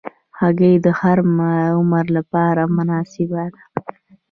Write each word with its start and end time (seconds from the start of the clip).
هګۍ 0.39 0.75
د 0.85 0.87
هر 0.99 1.17
عمر 1.79 2.05
لپاره 2.17 2.63
مناسبه 2.75 3.43
ده. 3.53 3.63